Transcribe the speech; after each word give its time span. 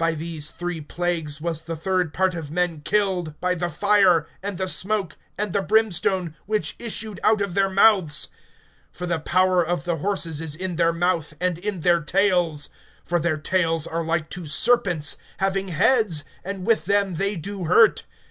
(18)By 0.00 0.16
these 0.16 0.50
three 0.50 0.80
plagues 0.80 1.42
was 1.42 1.60
the 1.60 1.76
third 1.76 2.14
part 2.14 2.32
of 2.34 2.50
men 2.50 2.80
killed, 2.80 3.38
by 3.38 3.54
the 3.54 3.68
fire, 3.68 4.26
and 4.42 4.56
the 4.56 4.66
smoke, 4.66 5.18
and 5.36 5.52
the 5.52 5.60
brimstone, 5.60 6.34
which 6.46 6.74
issued 6.78 7.20
out 7.22 7.42
of 7.42 7.52
their 7.52 7.68
mouths. 7.68 8.28
(19)For 8.94 9.08
the 9.08 9.18
power 9.20 9.62
of 9.62 9.84
the 9.84 9.96
horses 9.96 10.40
is 10.40 10.56
in 10.56 10.76
their 10.76 10.94
mouth, 10.94 11.34
and 11.38 11.58
in 11.58 11.80
their 11.80 12.00
tails; 12.00 12.70
for 13.04 13.20
their 13.20 13.36
tails 13.36 13.86
are 13.86 14.02
like 14.02 14.30
to 14.30 14.46
serpents, 14.46 15.18
having 15.36 15.68
heads, 15.68 16.24
and 16.42 16.66
with 16.66 16.86
them 16.86 17.16
they 17.16 17.36
do 17.36 17.64
hurt. 17.64 18.04